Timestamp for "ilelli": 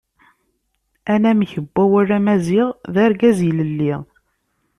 3.49-3.93